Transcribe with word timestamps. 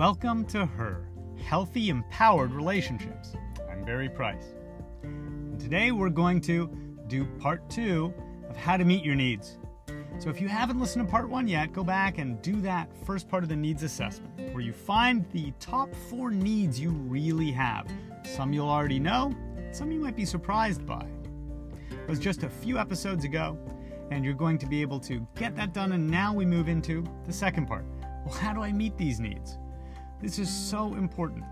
Welcome 0.00 0.46
to 0.46 0.64
Her 0.64 1.10
Healthy, 1.44 1.90
Empowered 1.90 2.54
Relationships. 2.54 3.34
I'm 3.70 3.84
Barry 3.84 4.08
Price. 4.08 4.54
And 5.02 5.60
today 5.60 5.92
we're 5.92 6.08
going 6.08 6.40
to 6.40 6.68
do 7.06 7.26
part 7.38 7.68
two 7.68 8.14
of 8.48 8.56
how 8.56 8.78
to 8.78 8.86
meet 8.86 9.04
your 9.04 9.14
needs. 9.14 9.58
So 10.18 10.30
if 10.30 10.40
you 10.40 10.48
haven't 10.48 10.80
listened 10.80 11.06
to 11.06 11.10
part 11.10 11.28
one 11.28 11.46
yet, 11.46 11.74
go 11.74 11.84
back 11.84 12.16
and 12.16 12.40
do 12.40 12.62
that 12.62 12.88
first 13.04 13.28
part 13.28 13.42
of 13.42 13.50
the 13.50 13.56
needs 13.56 13.82
assessment 13.82 14.54
where 14.54 14.62
you 14.62 14.72
find 14.72 15.30
the 15.32 15.52
top 15.60 15.94
four 16.08 16.30
needs 16.30 16.80
you 16.80 16.92
really 16.92 17.50
have. 17.50 17.86
Some 18.24 18.54
you'll 18.54 18.70
already 18.70 18.98
know, 18.98 19.34
some 19.70 19.92
you 19.92 20.00
might 20.00 20.16
be 20.16 20.24
surprised 20.24 20.86
by. 20.86 21.06
It 21.90 22.08
was 22.08 22.18
just 22.18 22.42
a 22.42 22.48
few 22.48 22.78
episodes 22.78 23.26
ago, 23.26 23.58
and 24.10 24.24
you're 24.24 24.32
going 24.32 24.56
to 24.60 24.66
be 24.66 24.80
able 24.80 25.00
to 25.00 25.28
get 25.36 25.54
that 25.56 25.74
done. 25.74 25.92
And 25.92 26.10
now 26.10 26.32
we 26.32 26.46
move 26.46 26.68
into 26.68 27.04
the 27.26 27.34
second 27.34 27.66
part. 27.66 27.84
Well, 28.24 28.34
how 28.34 28.54
do 28.54 28.62
I 28.62 28.72
meet 28.72 28.96
these 28.96 29.20
needs? 29.20 29.58
This 30.20 30.38
is 30.38 30.50
so 30.50 30.94
important. 30.94 31.44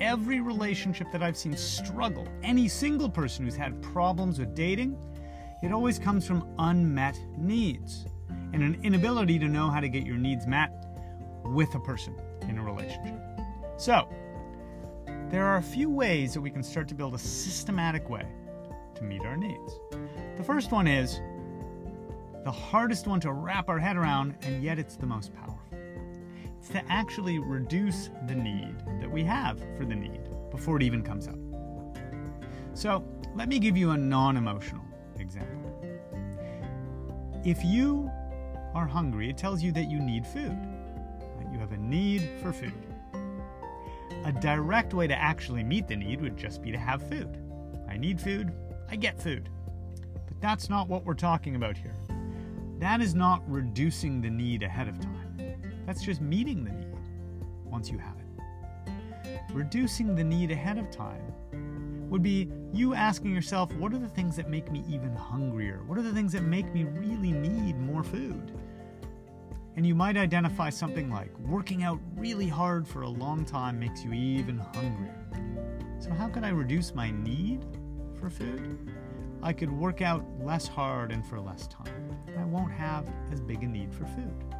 Every 0.00 0.40
relationship 0.40 1.10
that 1.10 1.22
I've 1.22 1.36
seen 1.36 1.56
struggle, 1.56 2.28
any 2.44 2.68
single 2.68 3.10
person 3.10 3.44
who's 3.44 3.56
had 3.56 3.82
problems 3.82 4.38
with 4.38 4.54
dating, 4.54 4.96
it 5.62 5.72
always 5.72 5.98
comes 5.98 6.24
from 6.26 6.46
unmet 6.60 7.18
needs 7.36 8.06
and 8.52 8.62
an 8.62 8.78
inability 8.84 9.38
to 9.40 9.48
know 9.48 9.68
how 9.68 9.80
to 9.80 9.88
get 9.88 10.06
your 10.06 10.16
needs 10.16 10.46
met 10.46 10.70
with 11.44 11.74
a 11.74 11.80
person 11.80 12.14
in 12.48 12.58
a 12.58 12.62
relationship. 12.62 13.20
So, 13.78 14.08
there 15.30 15.44
are 15.44 15.56
a 15.56 15.62
few 15.62 15.90
ways 15.90 16.34
that 16.34 16.40
we 16.40 16.50
can 16.50 16.62
start 16.62 16.86
to 16.88 16.94
build 16.94 17.14
a 17.14 17.18
systematic 17.18 18.08
way 18.08 18.26
to 18.94 19.02
meet 19.02 19.22
our 19.22 19.36
needs. 19.36 19.80
The 20.36 20.44
first 20.44 20.70
one 20.70 20.86
is 20.86 21.20
the 22.44 22.52
hardest 22.52 23.08
one 23.08 23.18
to 23.20 23.32
wrap 23.32 23.68
our 23.68 23.80
head 23.80 23.96
around, 23.96 24.36
and 24.42 24.62
yet 24.62 24.78
it's 24.78 24.94
the 24.94 25.06
most 25.06 25.34
powerful 25.34 25.55
to 26.68 26.82
actually 26.90 27.38
reduce 27.38 28.10
the 28.26 28.34
need 28.34 28.76
that 29.00 29.10
we 29.10 29.22
have 29.24 29.58
for 29.76 29.84
the 29.84 29.94
need 29.94 30.20
before 30.50 30.76
it 30.76 30.82
even 30.82 31.02
comes 31.02 31.28
up. 31.28 31.38
So, 32.74 33.04
let 33.34 33.48
me 33.48 33.58
give 33.58 33.76
you 33.76 33.90
a 33.90 33.96
non 33.96 34.36
emotional 34.36 34.84
example. 35.18 35.72
If 37.44 37.64
you 37.64 38.10
are 38.74 38.86
hungry, 38.86 39.30
it 39.30 39.38
tells 39.38 39.62
you 39.62 39.72
that 39.72 39.90
you 39.90 40.00
need 40.00 40.26
food. 40.26 40.58
You 41.52 41.58
have 41.58 41.72
a 41.72 41.78
need 41.78 42.28
for 42.42 42.52
food. 42.52 42.72
A 44.24 44.32
direct 44.32 44.92
way 44.92 45.06
to 45.06 45.14
actually 45.14 45.62
meet 45.62 45.86
the 45.86 45.96
need 45.96 46.20
would 46.20 46.36
just 46.36 46.60
be 46.60 46.72
to 46.72 46.78
have 46.78 47.08
food. 47.08 47.38
I 47.88 47.96
need 47.96 48.20
food, 48.20 48.52
I 48.90 48.96
get 48.96 49.20
food. 49.20 49.48
But 50.26 50.40
that's 50.40 50.68
not 50.68 50.88
what 50.88 51.04
we're 51.04 51.14
talking 51.14 51.56
about 51.56 51.76
here. 51.76 51.94
That 52.78 53.00
is 53.00 53.14
not 53.14 53.42
reducing 53.48 54.20
the 54.20 54.28
need 54.28 54.62
ahead 54.62 54.88
of 54.88 54.98
time. 54.98 55.25
That's 55.86 56.02
just 56.02 56.20
meeting 56.20 56.64
the 56.64 56.72
need 56.72 56.98
once 57.64 57.88
you 57.90 57.98
have 57.98 58.16
it. 58.18 58.92
Reducing 59.52 60.14
the 60.14 60.24
need 60.24 60.50
ahead 60.50 60.78
of 60.78 60.90
time 60.90 61.32
would 62.10 62.22
be 62.22 62.50
you 62.72 62.94
asking 62.94 63.34
yourself, 63.34 63.72
what 63.74 63.92
are 63.92 63.98
the 63.98 64.08
things 64.08 64.36
that 64.36 64.50
make 64.50 64.70
me 64.70 64.84
even 64.88 65.14
hungrier? 65.14 65.82
What 65.86 65.98
are 65.98 66.02
the 66.02 66.12
things 66.12 66.32
that 66.32 66.42
make 66.42 66.72
me 66.74 66.84
really 66.84 67.32
need 67.32 67.78
more 67.78 68.02
food? 68.02 68.52
And 69.76 69.86
you 69.86 69.94
might 69.94 70.16
identify 70.16 70.70
something 70.70 71.10
like 71.10 71.36
working 71.38 71.82
out 71.82 72.00
really 72.16 72.48
hard 72.48 72.88
for 72.88 73.02
a 73.02 73.08
long 73.08 73.44
time 73.44 73.78
makes 73.78 74.02
you 74.04 74.12
even 74.12 74.58
hungrier. 74.58 75.26
So, 75.98 76.10
how 76.10 76.28
could 76.28 76.44
I 76.44 76.48
reduce 76.48 76.94
my 76.94 77.10
need 77.10 77.64
for 78.18 78.30
food? 78.30 78.90
I 79.42 79.52
could 79.52 79.70
work 79.70 80.00
out 80.00 80.24
less 80.40 80.66
hard 80.66 81.12
and 81.12 81.24
for 81.26 81.38
less 81.38 81.66
time. 81.66 82.16
I 82.38 82.44
won't 82.44 82.72
have 82.72 83.06
as 83.30 83.40
big 83.40 83.62
a 83.62 83.66
need 83.66 83.92
for 83.92 84.06
food. 84.06 84.55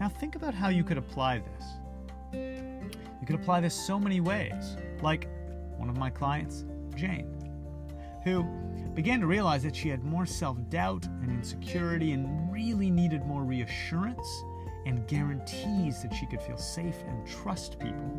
Now 0.00 0.08
think 0.08 0.36
about 0.36 0.54
how 0.54 0.68
you 0.68 0.84
could 0.84 0.98
apply 0.98 1.38
this. 1.38 1.64
You 3.20 3.26
could 3.26 3.36
apply 3.36 3.60
this 3.60 3.74
so 3.74 3.98
many 3.98 4.20
ways, 4.20 4.76
like 5.02 5.28
one 5.78 5.88
of 5.88 5.96
my 5.96 6.10
clients, 6.10 6.64
Jane, 6.94 7.26
who 8.24 8.44
began 8.94 9.20
to 9.20 9.26
realize 9.26 9.62
that 9.62 9.74
she 9.74 9.88
had 9.88 10.04
more 10.04 10.26
self 10.26 10.58
doubt 10.68 11.06
and 11.06 11.30
insecurity 11.30 12.12
and 12.12 12.52
really 12.52 12.90
needed 12.90 13.24
more 13.26 13.42
reassurance 13.42 14.44
and 14.86 15.06
guarantees 15.08 16.02
that 16.02 16.14
she 16.14 16.26
could 16.26 16.40
feel 16.40 16.56
safe 16.56 16.96
and 17.08 17.26
trust 17.26 17.78
people. 17.78 18.10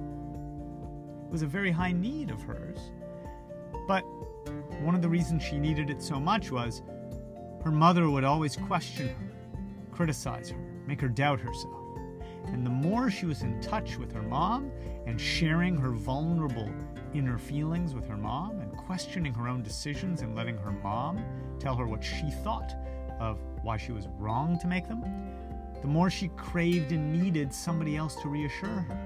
It 1.25 1.31
was 1.31 1.41
a 1.41 1.47
very 1.47 1.71
high 1.71 1.93
need 1.93 2.29
of 2.29 2.41
hers. 2.41 2.91
But 3.87 4.01
one 4.81 4.95
of 4.95 5.01
the 5.01 5.09
reasons 5.09 5.43
she 5.43 5.57
needed 5.57 5.89
it 5.89 6.01
so 6.01 6.19
much 6.19 6.51
was 6.51 6.81
her 7.63 7.71
mother 7.71 8.09
would 8.09 8.23
always 8.23 8.55
question 8.55 9.07
her, 9.09 9.31
criticize 9.91 10.49
her, 10.49 10.57
make 10.85 11.01
her 11.01 11.09
doubt 11.09 11.39
herself. 11.39 11.76
And 12.47 12.65
the 12.65 12.69
more 12.71 13.09
she 13.09 13.25
was 13.25 13.41
in 13.41 13.59
touch 13.61 13.97
with 13.97 14.11
her 14.13 14.21
mom 14.21 14.71
and 15.05 15.19
sharing 15.19 15.77
her 15.77 15.91
vulnerable 15.91 16.69
inner 17.13 17.37
feelings 17.37 17.93
with 17.93 18.07
her 18.07 18.17
mom 18.17 18.59
and 18.59 18.75
questioning 18.77 19.33
her 19.33 19.47
own 19.47 19.63
decisions 19.63 20.21
and 20.21 20.35
letting 20.35 20.57
her 20.57 20.71
mom 20.71 21.23
tell 21.59 21.75
her 21.75 21.87
what 21.87 22.03
she 22.03 22.29
thought 22.43 22.73
of 23.19 23.39
why 23.63 23.77
she 23.77 23.91
was 23.91 24.07
wrong 24.17 24.59
to 24.59 24.67
make 24.67 24.87
them, 24.87 25.03
the 25.81 25.87
more 25.87 26.09
she 26.09 26.29
craved 26.29 26.91
and 26.91 27.21
needed 27.21 27.53
somebody 27.53 27.95
else 27.95 28.15
to 28.15 28.29
reassure 28.29 28.69
her. 28.69 28.99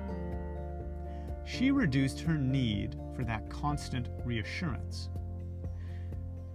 She 1.46 1.72
reduced 1.72 2.20
her 2.22 2.36
need 2.36 2.96
for 3.16 3.24
that 3.24 3.50
constant 3.50 4.10
reassurance 4.26 5.10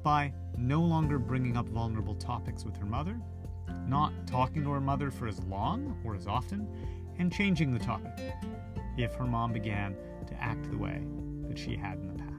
by 0.03 0.33
no 0.57 0.81
longer 0.81 1.19
bringing 1.19 1.57
up 1.57 1.69
vulnerable 1.69 2.15
topics 2.15 2.65
with 2.65 2.77
her 2.77 2.87
mother 2.87 3.21
not 3.89 4.13
talking 4.27 4.63
to 4.65 4.71
her 4.71 4.81
mother 4.81 5.11
for 5.11 5.29
as 5.29 5.41
long 5.45 5.97
or 6.05 6.15
as 6.15 6.27
often, 6.27 6.69
and 7.19 7.33
changing 7.33 7.73
the 7.73 7.79
topic 7.79 8.13
if 8.97 9.15
her 9.15 9.27
mom 9.27 9.53
began 9.53 9.97
to 10.27 10.35
act 10.43 10.71
the 10.71 10.77
way 10.77 11.03
that 11.49 11.59
she 11.59 11.77
had 11.77 11.99
in 11.99 12.09
the 12.09 12.15
past. 12.15 12.33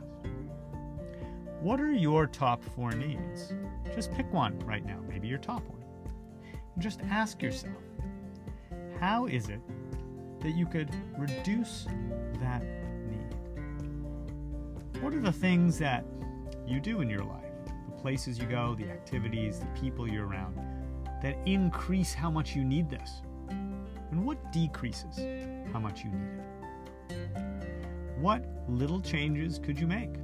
What 1.61 1.81
are 1.81 1.91
your 1.91 2.27
top 2.27 2.63
four 2.63 2.91
needs? 2.91 3.53
Just 3.95 4.11
pick 4.11 4.31
one 4.31 4.59
right 4.59 4.85
now, 4.85 4.99
maybe 5.07 5.27
your 5.27 5.39
top 5.39 5.63
one. 5.67 5.83
And 6.73 6.83
just 6.83 7.01
ask 7.09 7.41
yourself 7.41 7.73
how 8.99 9.25
is 9.27 9.49
it 9.49 9.61
that 10.41 10.55
you 10.55 10.65
could 10.65 10.89
reduce 11.17 11.87
that 12.39 12.63
need? 13.09 13.35
What 15.01 15.13
are 15.13 15.19
the 15.19 15.31
things 15.31 15.77
that 15.79 16.05
you 16.67 16.79
do 16.79 17.01
in 17.01 17.09
your 17.09 17.23
life? 17.23 17.43
The 17.85 18.01
places 18.01 18.39
you 18.39 18.45
go, 18.45 18.75
the 18.75 18.89
activities, 18.89 19.59
the 19.59 19.79
people 19.79 20.07
you're 20.07 20.27
around 20.27 20.55
that 21.21 21.37
increase 21.45 22.13
how 22.13 22.29
much 22.29 22.55
you 22.55 22.63
need 22.63 22.89
this? 22.89 23.21
And 23.49 24.25
what 24.25 24.51
decreases 24.51 25.17
how 25.73 25.79
much 25.79 26.03
you 26.03 26.11
need 26.11 26.39
it? 26.39 27.17
What 28.19 28.45
little 28.67 29.01
changes 29.01 29.59
could 29.59 29.79
you 29.79 29.87
make? 29.87 30.15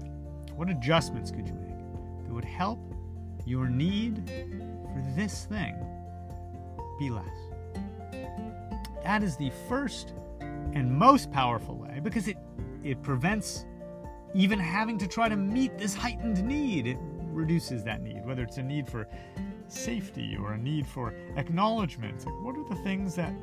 What 0.55 0.69
adjustments 0.69 1.31
could 1.31 1.47
you 1.47 1.53
make 1.53 2.25
that 2.25 2.33
would 2.33 2.45
help 2.45 2.79
your 3.45 3.67
need 3.67 4.29
for 4.93 5.03
this 5.15 5.45
thing 5.45 5.75
be 6.99 7.09
less? 7.09 7.25
That 9.03 9.23
is 9.23 9.35
the 9.35 9.51
first 9.67 10.13
and 10.73 10.91
most 10.91 11.31
powerful 11.31 11.75
way 11.75 11.99
because 12.01 12.27
it, 12.27 12.37
it 12.83 13.01
prevents 13.03 13.65
even 14.33 14.57
having 14.59 14.97
to 14.97 15.07
try 15.07 15.29
to 15.29 15.35
meet 15.35 15.77
this 15.77 15.93
heightened 15.93 16.43
need. 16.43 16.87
It 16.87 16.97
reduces 17.31 17.83
that 17.83 18.01
need, 18.01 18.25
whether 18.25 18.43
it's 18.43 18.57
a 18.57 18.63
need 18.63 18.89
for 18.89 19.07
safety 19.73 20.37
or 20.39 20.53
a 20.53 20.57
need 20.57 20.87
for 20.87 21.13
acknowledgement? 21.35 22.25
Like, 22.25 22.43
what 22.43 22.55
are 22.55 22.69
the 22.69 22.81
things 22.83 23.15
that 23.15 23.33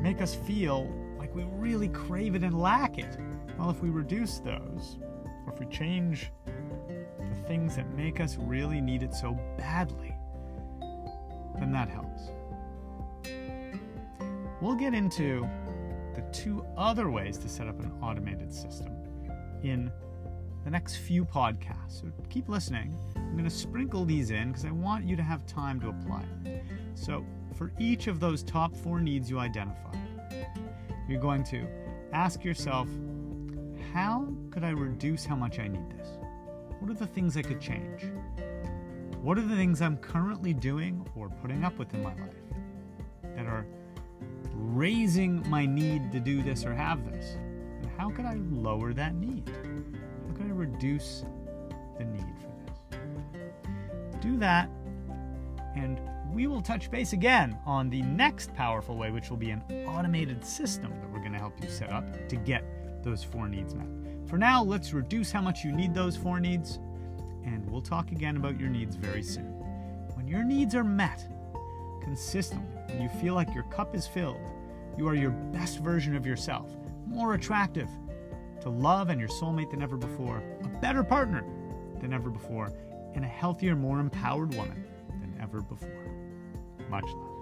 make 0.00 0.20
us 0.20 0.34
feel 0.34 0.90
like 1.18 1.34
we 1.34 1.44
really 1.44 1.88
crave 1.88 2.34
it 2.34 2.42
and 2.42 2.60
lack 2.60 2.98
it? 2.98 3.16
Well, 3.58 3.70
if 3.70 3.80
we 3.82 3.90
reduce 3.90 4.38
those, 4.38 4.98
or 5.46 5.52
if 5.52 5.60
we 5.60 5.66
change 5.66 6.30
the 6.44 7.42
things 7.46 7.76
that 7.76 7.88
make 7.94 8.20
us 8.20 8.36
really 8.38 8.80
need 8.80 9.02
it 9.02 9.14
so 9.14 9.38
badly, 9.56 10.14
then 11.58 11.72
that 11.72 11.88
helps. 11.88 12.30
We'll 14.60 14.74
get 14.74 14.94
into 14.94 15.48
the 16.14 16.22
two 16.32 16.64
other 16.76 17.10
ways 17.10 17.38
to 17.38 17.48
set 17.48 17.68
up 17.68 17.78
an 17.80 17.92
automated 18.02 18.52
system 18.52 18.94
in 19.62 19.90
the 20.66 20.72
next 20.72 20.96
few 20.96 21.24
podcasts. 21.24 22.00
So 22.00 22.10
keep 22.28 22.48
listening. 22.48 22.98
I'm 23.14 23.32
going 23.34 23.44
to 23.44 23.50
sprinkle 23.50 24.04
these 24.04 24.32
in 24.32 24.48
because 24.48 24.64
I 24.64 24.72
want 24.72 25.04
you 25.04 25.14
to 25.14 25.22
have 25.22 25.46
time 25.46 25.78
to 25.80 25.90
apply. 25.90 26.24
So, 26.94 27.24
for 27.54 27.70
each 27.78 28.08
of 28.08 28.18
those 28.18 28.42
top 28.42 28.76
four 28.76 29.00
needs 29.00 29.30
you 29.30 29.38
identified, 29.38 29.96
you're 31.08 31.20
going 31.20 31.44
to 31.44 31.68
ask 32.12 32.42
yourself, 32.42 32.88
how 33.94 34.26
could 34.50 34.64
I 34.64 34.70
reduce 34.70 35.24
how 35.24 35.36
much 35.36 35.60
I 35.60 35.68
need 35.68 35.88
this? 35.96 36.08
What 36.80 36.90
are 36.90 36.94
the 36.94 37.06
things 37.06 37.36
I 37.36 37.42
could 37.42 37.60
change? 37.60 38.02
What 39.22 39.38
are 39.38 39.42
the 39.42 39.54
things 39.54 39.80
I'm 39.80 39.96
currently 39.98 40.52
doing 40.52 41.08
or 41.14 41.28
putting 41.28 41.62
up 41.62 41.78
with 41.78 41.94
in 41.94 42.02
my 42.02 42.14
life 42.14 42.34
that 43.36 43.46
are 43.46 43.66
raising 44.52 45.48
my 45.48 45.64
need 45.64 46.10
to 46.10 46.18
do 46.18 46.42
this 46.42 46.64
or 46.64 46.74
have 46.74 47.08
this? 47.12 47.36
And 47.36 47.88
how 47.96 48.10
could 48.10 48.24
I 48.24 48.34
lower 48.50 48.92
that 48.94 49.14
need? 49.14 49.48
Reduce 50.66 51.24
the 51.96 52.04
need 52.04 52.34
for 52.40 52.50
this? 52.64 53.00
Do 54.20 54.36
that, 54.38 54.68
And 55.76 56.00
we 56.32 56.46
will 56.46 56.62
touch 56.62 56.90
base 56.90 57.12
again 57.12 57.56
on 57.66 57.88
the 57.90 58.02
next 58.02 58.52
powerful 58.54 58.96
way, 58.96 59.10
which 59.10 59.30
will 59.30 59.36
be 59.36 59.50
an 59.50 59.62
automated 59.86 60.44
system 60.44 60.90
that 61.00 61.10
we're 61.10 61.20
going 61.20 61.32
to 61.32 61.38
help 61.38 61.62
you 61.62 61.68
set 61.70 61.90
up 61.90 62.28
to 62.28 62.36
get 62.36 62.64
those 63.04 63.22
four 63.22 63.48
needs 63.48 63.74
met. 63.74 63.86
For 64.26 64.38
now, 64.38 64.62
let's 64.62 64.92
reduce 64.92 65.30
how 65.30 65.40
much 65.40 65.64
you 65.64 65.70
need 65.70 65.94
those 65.94 66.16
four 66.16 66.40
needs, 66.40 66.78
and 67.44 67.68
we'll 67.70 67.82
talk 67.82 68.10
again 68.10 68.36
about 68.36 68.58
your 68.58 68.70
needs 68.70 68.96
very 68.96 69.22
soon. 69.22 69.52
When 70.14 70.26
your 70.26 70.42
needs 70.42 70.74
are 70.74 70.82
met 70.82 71.28
consistently, 72.02 72.66
when 72.88 73.02
you 73.02 73.08
feel 73.20 73.34
like 73.34 73.54
your 73.54 73.64
cup 73.64 73.94
is 73.94 74.06
filled, 74.06 74.40
you 74.98 75.06
are 75.08 75.14
your 75.14 75.30
best 75.30 75.78
version 75.78 76.16
of 76.16 76.26
yourself, 76.26 76.70
more 77.06 77.34
attractive 77.34 77.88
to 78.62 78.70
love 78.70 79.10
and 79.10 79.20
your 79.20 79.28
soulmate 79.28 79.70
than 79.70 79.82
ever 79.82 79.96
before, 79.96 80.42
a 80.66 80.80
better 80.80 81.04
partner 81.04 81.44
than 82.00 82.12
ever 82.12 82.30
before, 82.30 82.72
and 83.14 83.24
a 83.24 83.28
healthier, 83.28 83.76
more 83.76 84.00
empowered 84.00 84.54
woman 84.54 84.84
than 85.20 85.38
ever 85.40 85.62
before. 85.62 86.10
Much 86.90 87.04
love. 87.04 87.36